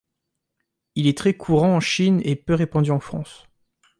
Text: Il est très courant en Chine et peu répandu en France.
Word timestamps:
Il 0.95 1.05
est 1.05 1.15
très 1.15 1.35
courant 1.35 1.75
en 1.75 1.79
Chine 1.79 2.21
et 2.25 2.35
peu 2.35 2.55
répandu 2.55 2.89
en 2.89 2.99
France. 2.99 3.45